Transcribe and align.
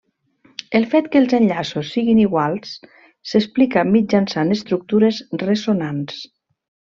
El 0.79 0.85
fet 0.93 1.09
que 1.15 1.19
els 1.23 1.35
enllaços 1.39 1.91
siguin 1.97 2.21
iguals 2.23 2.71
s'explica 3.33 3.85
mitjançant 3.91 4.57
estructures 4.57 5.21
ressonants. 5.45 6.19